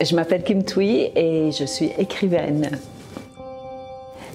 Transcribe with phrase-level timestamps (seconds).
[0.00, 2.68] Je m'appelle Kim Thuy et je suis écrivaine.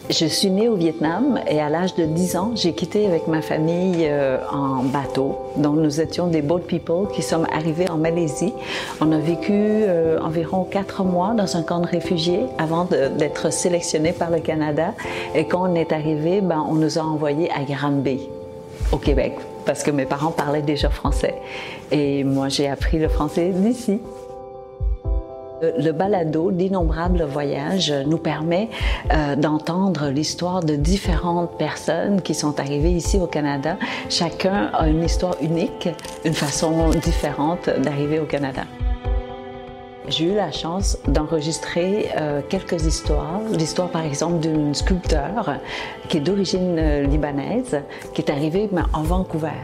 [0.09, 3.41] Je suis née au Vietnam et à l'âge de 10 ans, j'ai quitté avec ma
[3.43, 5.37] famille euh, en bateau.
[5.57, 8.53] Donc nous étions des boat people qui sommes arrivés en Malaisie.
[8.99, 14.13] On a vécu euh, environ quatre mois dans un camp de réfugiés avant d'être sélectionnés
[14.13, 14.95] par le Canada.
[15.35, 18.19] Et quand on est arrivé, ben, on nous a envoyés à Granby,
[18.91, 19.35] au Québec,
[19.65, 21.35] parce que mes parents parlaient déjà français.
[21.91, 23.99] Et moi, j'ai appris le français d'ici.
[25.61, 28.69] Le balado d'innombrables voyages nous permet
[29.13, 33.77] euh, d'entendre l'histoire de différentes personnes qui sont arrivées ici au Canada.
[34.09, 35.89] Chacun a une histoire unique,
[36.25, 38.63] une façon différente d'arriver au Canada.
[40.11, 43.39] J'ai eu la chance d'enregistrer euh, quelques histoires.
[43.57, 45.55] L'histoire, par exemple, d'une sculpteur
[46.09, 47.79] qui est d'origine euh, libanaise,
[48.13, 49.55] qui est arrivée en Vancouver.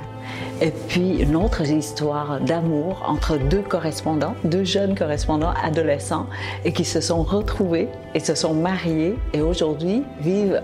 [0.61, 6.27] Et puis une autre histoire d'amour entre deux correspondants, deux jeunes correspondants adolescents,
[6.63, 10.61] et qui se sont retrouvés et se sont mariés et aujourd'hui vivent